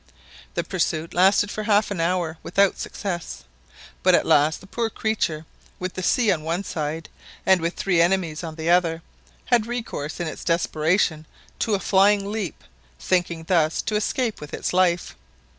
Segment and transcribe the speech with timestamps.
[0.55, 3.43] The pursuit lasted for half an hour without success;
[4.01, 5.45] but at last the poor creature,
[5.77, 7.07] with the sea on one side
[7.45, 9.03] and its three enemies on the other,
[9.45, 11.27] had recourse in its desperation
[11.59, 12.63] to a flying leap,
[12.99, 15.13] thinking thus to escape with its life.